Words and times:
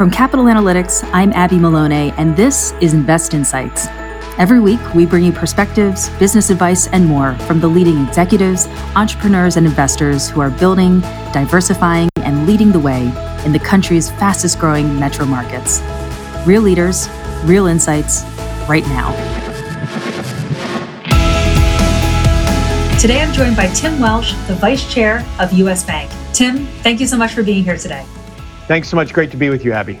From 0.00 0.10
Capital 0.10 0.46
Analytics, 0.46 1.06
I'm 1.12 1.30
Abby 1.34 1.58
Maloney, 1.58 2.14
and 2.16 2.34
this 2.34 2.72
is 2.80 2.94
Invest 2.94 3.34
Insights. 3.34 3.86
Every 4.38 4.58
week, 4.58 4.80
we 4.94 5.04
bring 5.04 5.24
you 5.24 5.30
perspectives, 5.30 6.08
business 6.18 6.48
advice, 6.48 6.86
and 6.86 7.04
more 7.04 7.34
from 7.40 7.60
the 7.60 7.68
leading 7.68 8.06
executives, 8.06 8.66
entrepreneurs, 8.96 9.58
and 9.58 9.66
investors 9.66 10.30
who 10.30 10.40
are 10.40 10.48
building, 10.48 11.00
diversifying, 11.34 12.08
and 12.16 12.46
leading 12.46 12.72
the 12.72 12.80
way 12.80 13.12
in 13.44 13.52
the 13.52 13.58
country's 13.58 14.08
fastest 14.12 14.58
growing 14.58 14.98
metro 14.98 15.26
markets. 15.26 15.82
Real 16.46 16.62
leaders, 16.62 17.06
real 17.44 17.66
insights, 17.66 18.22
right 18.70 18.86
now. 18.86 19.12
Today, 22.98 23.20
I'm 23.20 23.34
joined 23.34 23.54
by 23.54 23.66
Tim 23.74 24.00
Welsh, 24.00 24.32
the 24.46 24.54
Vice 24.54 24.90
Chair 24.90 25.22
of 25.38 25.52
US 25.52 25.84
Bank. 25.84 26.10
Tim, 26.32 26.64
thank 26.82 27.00
you 27.00 27.06
so 27.06 27.18
much 27.18 27.34
for 27.34 27.42
being 27.42 27.62
here 27.62 27.76
today. 27.76 28.06
Thanks 28.70 28.88
so 28.88 28.94
much. 28.94 29.12
Great 29.12 29.32
to 29.32 29.36
be 29.36 29.50
with 29.50 29.64
you, 29.64 29.72
Abby. 29.72 29.98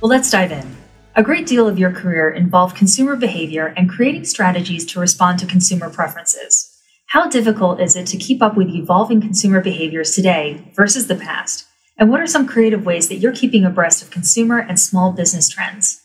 Well, 0.00 0.08
let's 0.08 0.28
dive 0.28 0.50
in. 0.50 0.76
A 1.14 1.22
great 1.22 1.46
deal 1.46 1.68
of 1.68 1.78
your 1.78 1.92
career 1.92 2.28
involved 2.28 2.76
consumer 2.76 3.14
behavior 3.14 3.72
and 3.76 3.88
creating 3.88 4.24
strategies 4.24 4.84
to 4.86 4.98
respond 4.98 5.38
to 5.38 5.46
consumer 5.46 5.88
preferences. 5.88 6.76
How 7.06 7.28
difficult 7.28 7.80
is 7.80 7.94
it 7.94 8.08
to 8.08 8.16
keep 8.16 8.42
up 8.42 8.56
with 8.56 8.70
evolving 8.70 9.20
consumer 9.20 9.60
behaviors 9.60 10.16
today 10.16 10.68
versus 10.74 11.06
the 11.06 11.14
past? 11.14 11.64
And 11.96 12.10
what 12.10 12.20
are 12.20 12.26
some 12.26 12.48
creative 12.48 12.84
ways 12.84 13.08
that 13.08 13.18
you're 13.18 13.30
keeping 13.30 13.64
abreast 13.64 14.02
of 14.02 14.10
consumer 14.10 14.58
and 14.58 14.80
small 14.80 15.12
business 15.12 15.48
trends? 15.48 16.02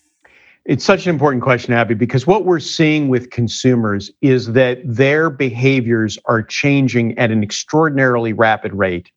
It's 0.66 0.86
such 0.86 1.08
an 1.08 1.10
important 1.10 1.42
question, 1.42 1.74
Abby, 1.74 1.96
because 1.96 2.28
what 2.28 2.46
we're 2.46 2.60
seeing 2.60 3.10
with 3.10 3.32
consumers 3.32 4.12
is 4.22 4.54
that 4.54 4.82
their 4.86 5.32
behaviors 5.32 6.20
are 6.26 6.44
changing 6.44 7.18
at 7.18 7.32
an 7.32 7.42
extraordinarily 7.42 8.34
rapid 8.34 8.72
rate 8.76 9.12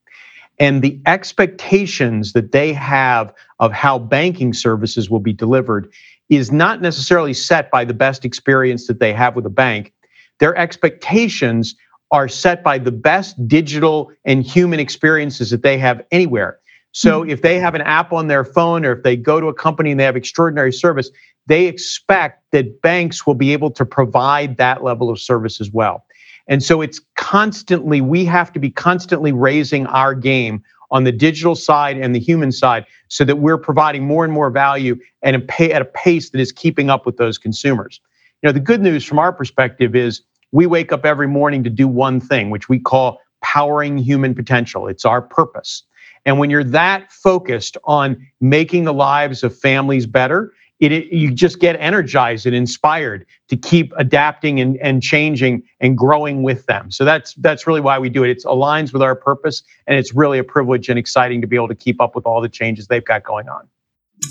and 0.58 0.82
the 0.82 1.00
expectations 1.06 2.32
that 2.32 2.52
they 2.52 2.72
have 2.72 3.34
of 3.58 3.72
how 3.72 3.98
banking 3.98 4.52
services 4.52 5.10
will 5.10 5.20
be 5.20 5.32
delivered 5.32 5.92
is 6.28 6.52
not 6.52 6.80
necessarily 6.80 7.34
set 7.34 7.70
by 7.70 7.84
the 7.84 7.94
best 7.94 8.24
experience 8.24 8.86
that 8.86 9.00
they 9.00 9.12
have 9.12 9.36
with 9.36 9.46
a 9.46 9.50
bank. 9.50 9.92
Their 10.38 10.56
expectations 10.56 11.74
are 12.11 12.28
set 12.28 12.62
by 12.62 12.78
the 12.78 12.92
best 12.92 13.48
digital 13.48 14.12
and 14.24 14.44
human 14.44 14.78
experiences 14.78 15.50
that 15.50 15.62
they 15.62 15.78
have 15.78 16.05
anywhere. 16.12 16.58
So 16.92 17.22
mm-hmm. 17.22 17.30
if 17.30 17.42
they 17.42 17.58
have 17.58 17.74
an 17.74 17.80
app 17.80 18.12
on 18.12 18.28
their 18.28 18.44
phone 18.44 18.84
or 18.84 18.92
if 18.92 19.02
they 19.02 19.16
go 19.16 19.41
to 19.41 19.48
a 19.48 19.55
company 19.55 19.91
and 19.91 19.98
they 19.98 20.05
have 20.05 20.16
extraordinary 20.16 20.72
service, 20.72 21.11
they 21.46 21.66
expect 21.66 22.44
that 22.52 22.80
banks 22.83 23.27
will 23.27 23.34
be 23.34 23.52
able 23.52 23.70
to 23.72 23.84
provide 23.84 24.56
that 24.58 24.84
level 24.84 25.11
of 25.11 25.20
service 25.20 25.61
as 25.61 25.70
well. 25.70 26.06
And 26.47 26.62
so 26.62 26.83
it's 26.83 27.00
constantly, 27.17 28.00
we 28.00 28.25
have 28.27 28.53
to 28.53 28.59
be 28.59 28.70
constantly 28.70 29.33
raising 29.33 29.87
our 29.87 30.14
game 30.14 30.62
on 30.91 31.05
the 31.05 31.12
digital 31.12 31.55
side 31.55 31.97
and 31.97 32.14
the 32.14 32.20
human 32.20 32.53
side 32.53 32.86
so 33.09 33.25
that 33.25 33.36
we're 33.36 33.59
providing 33.59 34.05
more 34.05 34.25
and 34.25 34.33
more 34.33 34.51
value 34.51 34.97
and 35.23 35.36
at 35.36 35.83
a 35.83 35.84
pace 35.86 36.31
that 36.31 36.41
is 36.41 36.53
keeping 36.53 36.91
up 36.91 37.06
with 37.06 37.17
those 37.17 37.39
consumers. 37.39 38.01
You 38.42 38.48
know, 38.48 38.53
the 38.53 38.61
good 38.61 38.83
news 38.83 39.05
from 39.05 39.19
our 39.19 39.33
perspective 39.33 39.97
is 39.97 40.23
we 40.53 40.67
wake 40.67 40.92
up 40.92 41.05
every 41.05 41.27
morning 41.27 41.64
to 41.64 41.70
do 41.70 41.89
one 41.89 42.20
thing, 42.20 42.51
which 42.51 42.69
we 42.69 42.79
call 42.79 43.20
powering 43.42 43.98
human 43.98 44.34
potential. 44.34 44.86
It's 44.86 45.05
our 45.05 45.20
purpose. 45.20 45.83
And 46.27 46.39
when 46.39 46.51
you're 46.51 46.64
that 46.64 47.11
focused 47.12 47.77
on 47.84 48.27
making 48.41 48.84
the 48.84 48.95
lives 48.95 49.42
of 49.42 49.58
families 49.58 50.06
better, 50.06 50.53
it, 50.80 50.92
it, 50.92 51.12
you 51.12 51.30
just 51.30 51.61
get 51.61 51.77
energized 51.80 52.47
and 52.47 52.55
inspired 52.55 53.27
to 53.48 53.56
keep 53.56 53.92
adapting 53.97 54.61
and, 54.61 54.77
and 54.78 55.03
changing 55.03 55.62
and 55.80 55.97
growing 55.97 56.42
with 56.42 56.67
them. 56.67 56.91
So 56.91 57.05
that's 57.05 57.34
that's 57.34 57.67
really 57.67 57.80
why 57.80 57.98
we 57.98 58.08
do 58.08 58.25
it. 58.25 58.30
It 58.30 58.42
aligns 58.44 58.92
with 58.92 59.02
our 59.02 59.14
purpose, 59.14 59.62
and 59.86 59.98
it's 59.98 60.14
really 60.14 60.39
a 60.39 60.45
privilege 60.45 60.89
and 60.89 60.98
exciting 60.98 61.41
to 61.41 61.47
be 61.47 61.56
able 61.56 61.69
to 61.69 61.75
keep 61.75 62.00
up 62.00 62.14
with 62.14 62.27
all 62.27 62.41
the 62.41 62.48
changes 62.48 62.89
they've 62.89 63.05
got 63.05 63.22
going 63.22 63.48
on. 63.48 63.69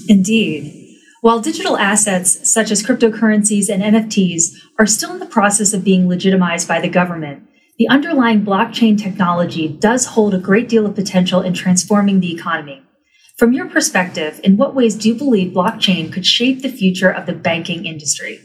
Indeed. 0.10 0.90
While 1.22 1.40
digital 1.40 1.78
assets 1.78 2.52
such 2.52 2.70
as 2.70 2.84
cryptocurrencies 2.84 3.70
and 3.70 3.82
NFTs 3.82 4.52
are 4.78 4.86
still 4.86 5.14
in 5.14 5.20
the 5.20 5.26
process 5.26 5.74
of 5.74 5.84
being 5.84 6.10
legitimized 6.10 6.68
by 6.68 6.82
the 6.82 6.90
government, 6.90 7.48
the 7.80 7.88
underlying 7.88 8.44
blockchain 8.46 9.02
technology 9.02 9.70
does 9.70 10.08
hold 10.08 10.34
a 10.34 10.38
great 10.38 10.68
deal 10.68 10.86
of 10.86 10.96
potential 10.96 11.42
in 11.42 11.54
transforming 11.54 12.20
the 12.20 12.34
economy. 12.34 12.84
From 13.38 13.52
your 13.52 13.68
perspective, 13.68 14.40
in 14.44 14.58
what 14.58 14.76
ways 14.76 14.96
do 14.96 15.10
you 15.10 15.16
believe 15.16 15.54
blockchain 15.54 16.14
could 16.14 16.26
shape 16.26 16.62
the 16.62 16.70
future 16.70 17.10
of 17.10 17.26
the 17.26 17.34
banking 17.34 17.86
industry? 17.88 18.40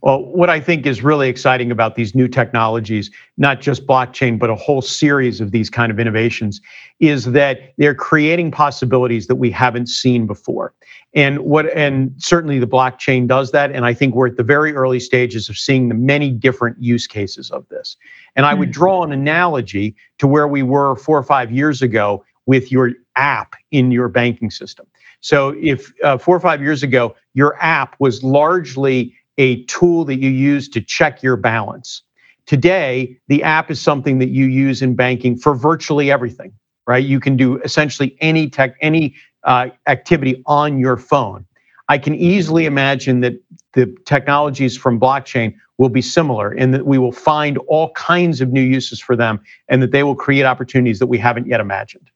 Well, 0.00 0.24
what 0.24 0.48
I 0.48 0.60
think 0.60 0.86
is 0.86 1.02
really 1.02 1.28
exciting 1.28 1.72
about 1.72 1.96
these 1.96 2.14
new 2.14 2.28
technologies, 2.28 3.10
not 3.36 3.60
just 3.60 3.84
blockchain, 3.86 4.38
but 4.38 4.48
a 4.48 4.54
whole 4.54 4.80
series 4.80 5.40
of 5.40 5.50
these 5.50 5.68
kind 5.68 5.90
of 5.90 5.98
innovations, 5.98 6.60
is 7.00 7.26
that 7.32 7.74
they're 7.78 7.96
creating 7.96 8.52
possibilities 8.52 9.26
that 9.26 9.36
we 9.36 9.50
haven't 9.50 9.88
seen 9.88 10.26
before. 10.26 10.72
And 11.14 11.40
what 11.40 11.66
and 11.76 12.12
certainly 12.18 12.60
the 12.60 12.66
blockchain 12.66 13.26
does 13.26 13.50
that. 13.52 13.72
And 13.72 13.84
I 13.84 13.94
think 13.94 14.14
we're 14.14 14.28
at 14.28 14.36
the 14.36 14.44
very 14.44 14.72
early 14.72 15.00
stages 15.00 15.48
of 15.48 15.56
seeing 15.56 15.88
the 15.88 15.94
many 15.96 16.30
different 16.30 16.80
use 16.80 17.06
cases 17.08 17.50
of 17.50 17.68
this. 17.68 17.96
And 18.36 18.46
I 18.46 18.54
would 18.54 18.68
hmm. 18.68 18.72
draw 18.72 19.04
an 19.04 19.12
analogy 19.12 19.96
to 20.18 20.28
where 20.28 20.46
we 20.46 20.62
were 20.62 20.94
four 20.96 21.18
or 21.18 21.24
five 21.24 21.50
years 21.50 21.82
ago 21.82 22.24
with 22.48 22.72
your 22.72 22.92
app 23.14 23.54
in 23.70 23.92
your 23.92 24.08
banking 24.08 24.50
system. 24.50 24.86
So, 25.20 25.54
if 25.60 25.92
uh, 26.02 26.16
four 26.16 26.34
or 26.34 26.40
five 26.40 26.62
years 26.62 26.82
ago, 26.82 27.14
your 27.34 27.56
app 27.62 27.94
was 28.00 28.24
largely 28.24 29.14
a 29.36 29.64
tool 29.66 30.04
that 30.06 30.16
you 30.16 30.30
use 30.30 30.68
to 30.70 30.80
check 30.80 31.22
your 31.22 31.36
balance. 31.36 32.02
Today, 32.46 33.18
the 33.28 33.42
app 33.42 33.70
is 33.70 33.80
something 33.80 34.18
that 34.20 34.30
you 34.30 34.46
use 34.46 34.80
in 34.80 34.94
banking 34.96 35.36
for 35.36 35.54
virtually 35.54 36.10
everything, 36.10 36.52
right? 36.86 37.04
You 37.04 37.20
can 37.20 37.36
do 37.36 37.58
essentially 37.58 38.16
any 38.20 38.48
tech, 38.48 38.76
any 38.80 39.14
uh, 39.44 39.68
activity 39.86 40.42
on 40.46 40.78
your 40.78 40.96
phone. 40.96 41.44
I 41.90 41.98
can 41.98 42.14
easily 42.14 42.64
imagine 42.64 43.20
that 43.20 43.34
the 43.74 43.94
technologies 44.06 44.76
from 44.76 44.98
blockchain 44.98 45.54
will 45.76 45.90
be 45.90 46.02
similar 46.02 46.54
in 46.54 46.70
that 46.70 46.86
we 46.86 46.96
will 46.96 47.12
find 47.12 47.58
all 47.68 47.92
kinds 47.92 48.40
of 48.40 48.52
new 48.52 48.62
uses 48.62 49.00
for 49.00 49.16
them 49.16 49.40
and 49.68 49.82
that 49.82 49.92
they 49.92 50.02
will 50.02 50.16
create 50.16 50.44
opportunities 50.44 50.98
that 50.98 51.06
we 51.06 51.18
haven't 51.18 51.46
yet 51.46 51.60
imagined. 51.60 52.10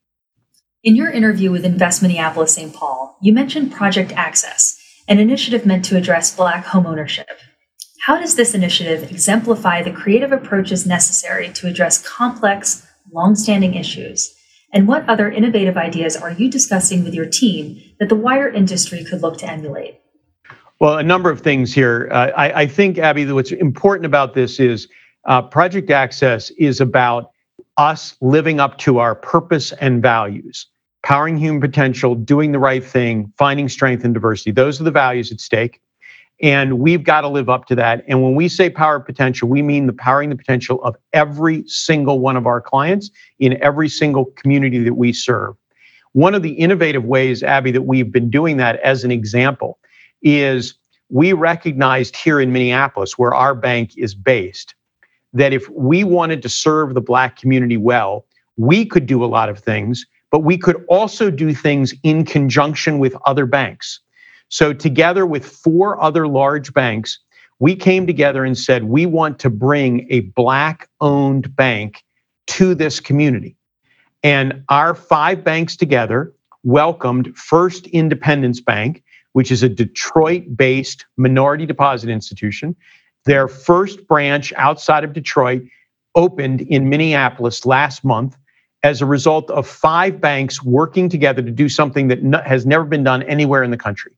In 0.84 0.96
your 0.96 1.12
interview 1.12 1.52
with 1.52 1.64
Invest 1.64 2.02
Minneapolis 2.02 2.56
St. 2.56 2.74
Paul, 2.74 3.16
you 3.22 3.32
mentioned 3.32 3.70
Project 3.70 4.10
Access, 4.16 4.82
an 5.06 5.20
initiative 5.20 5.64
meant 5.64 5.84
to 5.84 5.96
address 5.96 6.34
Black 6.34 6.64
homeownership. 6.64 7.36
How 8.00 8.18
does 8.18 8.34
this 8.34 8.52
initiative 8.52 9.08
exemplify 9.08 9.84
the 9.84 9.92
creative 9.92 10.32
approaches 10.32 10.84
necessary 10.84 11.50
to 11.50 11.68
address 11.68 12.02
complex, 12.02 12.84
long-standing 13.12 13.74
issues? 13.74 14.34
And 14.72 14.88
what 14.88 15.08
other 15.08 15.30
innovative 15.30 15.76
ideas 15.76 16.16
are 16.16 16.32
you 16.32 16.50
discussing 16.50 17.04
with 17.04 17.14
your 17.14 17.26
team 17.26 17.80
that 18.00 18.08
the 18.08 18.16
wider 18.16 18.48
industry 18.48 19.04
could 19.04 19.22
look 19.22 19.38
to 19.38 19.48
emulate? 19.48 20.00
Well, 20.80 20.98
a 20.98 21.04
number 21.04 21.30
of 21.30 21.42
things 21.42 21.72
here. 21.72 22.08
Uh, 22.10 22.32
I, 22.36 22.62
I, 22.62 22.66
think, 22.66 22.98
Abby, 22.98 23.30
what's 23.30 23.52
important 23.52 24.04
about 24.04 24.34
this 24.34 24.58
is 24.58 24.88
uh, 25.26 25.42
Project 25.42 25.92
Access 25.92 26.50
is 26.58 26.80
about 26.80 27.30
us 27.76 28.16
living 28.20 28.58
up 28.58 28.78
to 28.78 28.98
our 28.98 29.14
purpose 29.14 29.70
and 29.80 30.02
values 30.02 30.66
powering 31.02 31.36
human 31.36 31.60
potential, 31.60 32.14
doing 32.14 32.52
the 32.52 32.58
right 32.58 32.84
thing, 32.84 33.32
finding 33.36 33.68
strength 33.68 34.04
and 34.04 34.14
diversity. 34.14 34.50
Those 34.52 34.80
are 34.80 34.84
the 34.84 34.90
values 34.90 35.32
at 35.32 35.40
stake. 35.40 35.80
And 36.40 36.80
we've 36.80 37.04
got 37.04 37.20
to 37.20 37.28
live 37.28 37.48
up 37.48 37.66
to 37.66 37.76
that. 37.76 38.04
And 38.08 38.22
when 38.22 38.34
we 38.34 38.48
say 38.48 38.68
power 38.68 38.98
potential, 38.98 39.48
we 39.48 39.62
mean 39.62 39.86
the 39.86 39.92
powering 39.92 40.30
the 40.30 40.36
potential 40.36 40.82
of 40.82 40.96
every 41.12 41.66
single 41.68 42.18
one 42.18 42.36
of 42.36 42.46
our 42.46 42.60
clients 42.60 43.10
in 43.38 43.62
every 43.62 43.88
single 43.88 44.26
community 44.26 44.82
that 44.82 44.94
we 44.94 45.12
serve. 45.12 45.54
One 46.12 46.34
of 46.34 46.42
the 46.42 46.52
innovative 46.52 47.04
ways, 47.04 47.42
Abby, 47.42 47.70
that 47.70 47.82
we've 47.82 48.10
been 48.10 48.28
doing 48.28 48.56
that 48.56 48.80
as 48.80 49.04
an 49.04 49.10
example 49.10 49.78
is 50.20 50.74
we 51.10 51.32
recognized 51.32 52.16
here 52.16 52.40
in 52.40 52.52
Minneapolis, 52.52 53.16
where 53.16 53.34
our 53.34 53.54
bank 53.54 53.96
is 53.96 54.14
based, 54.14 54.74
that 55.32 55.52
if 55.52 55.68
we 55.70 56.04
wanted 56.04 56.42
to 56.42 56.48
serve 56.48 56.94
the 56.94 57.00
Black 57.00 57.36
community 57.38 57.76
well, 57.76 58.26
we 58.56 58.84
could 58.84 59.06
do 59.06 59.24
a 59.24 59.26
lot 59.26 59.48
of 59.48 59.58
things 59.58 60.06
but 60.32 60.40
we 60.40 60.58
could 60.58 60.84
also 60.88 61.30
do 61.30 61.54
things 61.54 61.94
in 62.02 62.24
conjunction 62.24 62.98
with 62.98 63.14
other 63.26 63.46
banks. 63.46 64.00
So, 64.48 64.72
together 64.72 65.24
with 65.24 65.46
four 65.46 66.02
other 66.02 66.26
large 66.26 66.74
banks, 66.74 67.18
we 67.58 67.76
came 67.76 68.06
together 68.06 68.44
and 68.44 68.58
said, 68.58 68.84
we 68.84 69.06
want 69.06 69.38
to 69.40 69.50
bring 69.50 70.06
a 70.10 70.20
Black 70.20 70.88
owned 71.00 71.54
bank 71.54 72.02
to 72.48 72.74
this 72.74 72.98
community. 72.98 73.56
And 74.24 74.64
our 74.68 74.94
five 74.94 75.44
banks 75.44 75.76
together 75.76 76.32
welcomed 76.64 77.36
First 77.36 77.86
Independence 77.88 78.60
Bank, 78.60 79.02
which 79.32 79.52
is 79.52 79.62
a 79.62 79.68
Detroit 79.68 80.56
based 80.56 81.06
minority 81.16 81.66
deposit 81.66 82.10
institution. 82.10 82.74
Their 83.26 83.48
first 83.48 84.06
branch 84.08 84.52
outside 84.56 85.04
of 85.04 85.12
Detroit 85.12 85.62
opened 86.14 86.62
in 86.62 86.88
Minneapolis 86.88 87.64
last 87.64 88.04
month 88.04 88.36
as 88.82 89.00
a 89.00 89.06
result 89.06 89.50
of 89.50 89.66
five 89.66 90.20
banks 90.20 90.62
working 90.62 91.08
together 91.08 91.42
to 91.42 91.50
do 91.50 91.68
something 91.68 92.08
that 92.08 92.22
no, 92.22 92.40
has 92.42 92.66
never 92.66 92.84
been 92.84 93.04
done 93.04 93.22
anywhere 93.24 93.62
in 93.62 93.70
the 93.70 93.76
country. 93.76 94.12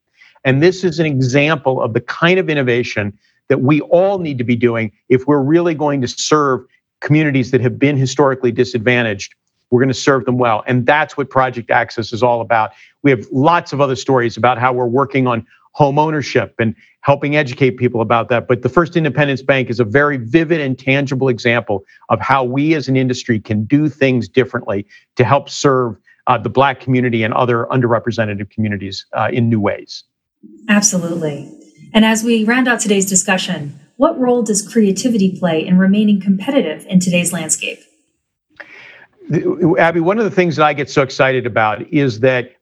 And 0.45 0.63
this 0.63 0.85
is 0.85 0.99
an 0.99 1.07
example 1.07 1.83
of 1.83 1.93
the 1.93 2.01
kind 2.01 2.39
of 2.39 2.49
innovation 2.49 3.17
that 3.49 3.61
we 3.61 3.81
all 3.83 4.19
need 4.19 4.39
to 4.39 4.45
be 4.45 4.57
doing 4.57 4.91
if 5.09 5.27
we're 5.27 5.43
really 5.43 5.75
going 5.75 6.01
to 6.01 6.09
serve 6.09 6.65
communities 7.01 7.51
that 7.51 7.61
have 7.61 7.79
been 7.79 7.97
historically 7.97 8.51
disadvantaged 8.51 9.35
we're 9.75 9.81
going 9.81 9.89
to 9.89 9.95
serve 9.95 10.25
them 10.25 10.39
well. 10.39 10.63
And 10.69 10.87
that's 10.87 11.17
what 11.17 11.31
Project 11.31 11.69
Access 11.69 12.13
is 12.13 12.23
all 12.23 12.41
about. 12.41 12.73
We 13.03 13.11
have 13.11 13.27
lots 13.33 13.73
of 13.73 13.81
other 13.81 13.97
stories 13.97 14.37
about 14.37 14.57
how 14.57 14.73
we're 14.73 14.87
working 14.87 15.27
on 15.27 15.45
home 15.75 15.99
ownership 15.99 16.55
and 16.59 16.75
helping 17.00 17.37
educate 17.37 17.73
people 17.73 18.00
about 18.00 18.29
that. 18.29 18.49
But 18.49 18.62
the 18.62 18.69
First 18.69 18.97
Independence 18.97 19.43
Bank 19.43 19.69
is 19.69 19.79
a 19.79 19.85
very 19.85 20.17
vivid 20.17 20.61
and 20.61 20.79
tangible 20.79 21.29
example 21.29 21.85
of 22.09 22.21
how 22.21 22.43
we 22.44 22.75
as 22.75 22.88
an 22.88 22.97
industry 22.97 23.38
can 23.38 23.65
do 23.65 23.88
things 23.88 24.29
differently 24.29 24.87
to 25.17 25.25
help 25.25 25.50
serve 25.50 25.97
uh, 26.26 26.38
the 26.38 26.49
Black 26.49 26.81
community 26.81 27.23
and 27.23 27.35
other 27.35 27.67
underrepresented 27.71 28.49
communities 28.50 29.05
uh, 29.12 29.29
in 29.32 29.49
new 29.49 29.61
ways. 29.61 30.05
Absolutely. 30.69 31.53
And 31.93 32.05
as 32.05 32.25
we 32.25 32.44
round 32.44 32.69
out 32.69 32.81
today's 32.81 33.06
discussion, 33.06 33.79
what 33.97 34.19
role 34.19 34.43
does 34.43 34.67
creativity 34.67 35.38
play 35.38 35.65
in 35.65 35.79
remaining 35.79 36.20
competitive 36.20 36.87
in 36.87 37.00
today's 37.00 37.32
landscape? 37.32 37.79
Abby, 39.79 40.00
one 40.00 40.19
of 40.19 40.25
the 40.25 40.31
things 40.31 40.56
that 40.56 40.67
I 40.67 40.73
get 40.73 40.91
so 40.91 41.03
excited 41.03 41.47
about 41.47 41.82
is 41.93 42.20
that 42.20 42.53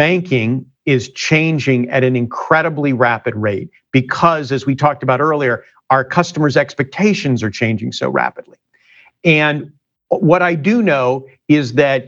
banking 0.00 0.64
is 0.86 1.10
changing 1.10 1.86
at 1.90 2.02
an 2.02 2.16
incredibly 2.16 2.90
rapid 2.90 3.36
rate 3.36 3.68
because, 3.92 4.50
as 4.50 4.64
we 4.64 4.74
talked 4.74 5.02
about 5.02 5.20
earlier, 5.20 5.62
our 5.90 6.06
customers' 6.06 6.56
expectations 6.56 7.42
are 7.42 7.50
changing 7.50 7.92
so 7.92 8.08
rapidly. 8.08 8.56
And 9.24 9.70
what 10.08 10.40
I 10.40 10.54
do 10.54 10.80
know 10.80 11.26
is 11.48 11.74
that 11.74 12.06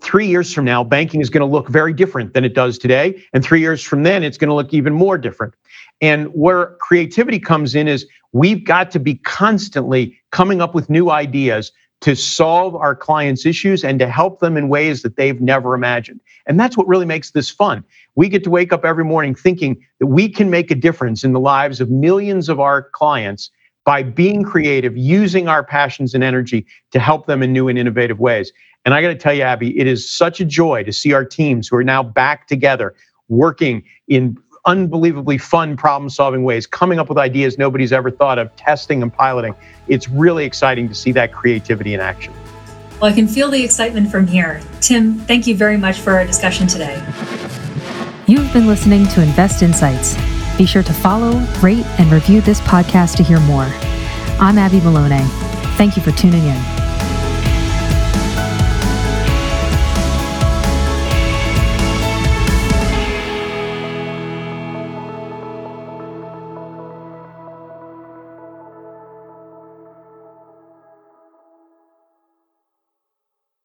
three 0.00 0.26
years 0.26 0.54
from 0.54 0.64
now, 0.64 0.82
banking 0.82 1.20
is 1.20 1.28
going 1.28 1.46
to 1.46 1.46
look 1.46 1.68
very 1.68 1.92
different 1.92 2.32
than 2.32 2.46
it 2.46 2.54
does 2.54 2.78
today. 2.78 3.22
And 3.34 3.44
three 3.44 3.60
years 3.60 3.82
from 3.82 4.04
then, 4.04 4.22
it's 4.22 4.38
going 4.38 4.48
to 4.48 4.54
look 4.54 4.72
even 4.72 4.94
more 4.94 5.18
different. 5.18 5.52
And 6.00 6.28
where 6.28 6.76
creativity 6.80 7.38
comes 7.38 7.74
in 7.74 7.88
is 7.88 8.06
we've 8.32 8.64
got 8.64 8.90
to 8.90 8.98
be 8.98 9.16
constantly 9.16 10.18
coming 10.30 10.62
up 10.62 10.74
with 10.74 10.88
new 10.88 11.10
ideas 11.10 11.72
to 12.02 12.16
solve 12.16 12.74
our 12.74 12.94
clients' 12.94 13.46
issues 13.46 13.84
and 13.84 13.98
to 13.98 14.08
help 14.08 14.40
them 14.40 14.56
in 14.56 14.68
ways 14.68 15.02
that 15.02 15.16
they've 15.16 15.40
never 15.40 15.74
imagined. 15.74 16.20
And 16.46 16.58
that's 16.58 16.76
what 16.76 16.86
really 16.88 17.06
makes 17.06 17.30
this 17.30 17.48
fun. 17.48 17.84
We 18.16 18.28
get 18.28 18.44
to 18.44 18.50
wake 18.50 18.72
up 18.72 18.84
every 18.84 19.04
morning 19.04 19.34
thinking 19.34 19.84
that 20.00 20.08
we 20.08 20.28
can 20.28 20.50
make 20.50 20.70
a 20.70 20.74
difference 20.74 21.24
in 21.24 21.32
the 21.32 21.40
lives 21.40 21.80
of 21.80 21.90
millions 21.90 22.48
of 22.48 22.60
our 22.60 22.82
clients 22.90 23.50
by 23.84 24.02
being 24.02 24.42
creative, 24.42 24.96
using 24.96 25.48
our 25.48 25.64
passions 25.64 26.12
and 26.14 26.22
energy 26.22 26.66
to 26.90 27.00
help 27.00 27.26
them 27.26 27.42
in 27.42 27.52
new 27.52 27.68
and 27.68 27.78
innovative 27.78 28.18
ways. 28.20 28.52
And 28.84 28.94
I 28.94 29.02
got 29.02 29.08
to 29.08 29.14
tell 29.14 29.34
you, 29.34 29.42
Abby, 29.42 29.78
it 29.78 29.86
is 29.86 30.10
such 30.10 30.40
a 30.40 30.44
joy 30.44 30.82
to 30.82 30.92
see 30.92 31.12
our 31.12 31.24
teams 31.24 31.68
who 31.68 31.76
are 31.76 31.84
now 31.84 32.02
back 32.02 32.48
together 32.48 32.94
working 33.28 33.84
in 34.08 34.36
unbelievably 34.64 35.38
fun 35.38 35.76
problem 35.76 36.08
solving 36.08 36.44
ways, 36.44 36.66
coming 36.66 36.98
up 36.98 37.08
with 37.08 37.18
ideas 37.18 37.58
nobody's 37.58 37.92
ever 37.92 38.10
thought 38.10 38.38
of, 38.38 38.54
testing 38.56 39.02
and 39.02 39.12
piloting. 39.12 39.54
It's 39.88 40.08
really 40.08 40.44
exciting 40.44 40.88
to 40.88 40.94
see 40.94 41.12
that 41.12 41.32
creativity 41.32 41.94
in 41.94 42.00
action. 42.00 42.32
Well, 43.00 43.10
I 43.10 43.14
can 43.14 43.26
feel 43.26 43.50
the 43.50 43.62
excitement 43.62 44.10
from 44.10 44.26
here. 44.26 44.60
Tim, 44.80 45.18
thank 45.20 45.46
you 45.46 45.56
very 45.56 45.76
much 45.76 45.98
for 45.98 46.12
our 46.12 46.24
discussion 46.24 46.68
today. 46.68 47.02
You've 48.28 48.52
been 48.52 48.68
listening 48.68 49.06
to 49.08 49.22
Invest 49.22 49.62
Insights. 49.62 50.16
Be 50.56 50.66
sure 50.66 50.84
to 50.84 50.92
follow, 50.92 51.40
rate, 51.60 51.86
and 51.98 52.12
review 52.12 52.40
this 52.40 52.60
podcast 52.60 53.16
to 53.16 53.24
hear 53.24 53.40
more. 53.40 53.66
I'm 54.38 54.58
Abby 54.58 54.80
Maloney. 54.80 55.24
Thank 55.76 55.96
you 55.96 56.02
for 56.02 56.12
tuning 56.12 56.44
in. 56.44 56.81